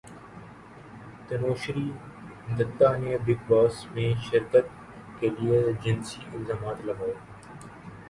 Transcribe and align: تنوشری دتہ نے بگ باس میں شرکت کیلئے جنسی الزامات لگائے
تنوشری 1.27 1.87
دتہ 2.57 2.89
نے 3.01 3.13
بگ 3.25 3.39
باس 3.47 3.75
میں 3.93 4.11
شرکت 4.27 4.65
کیلئے 5.19 5.61
جنسی 5.83 6.21
الزامات 6.33 6.77
لگائے 6.85 7.13